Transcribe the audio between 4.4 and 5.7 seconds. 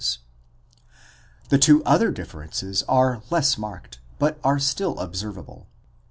are still observable.